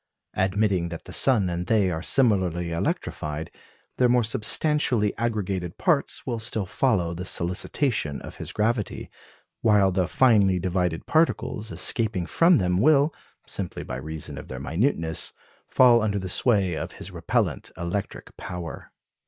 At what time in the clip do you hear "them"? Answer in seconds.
12.57-12.81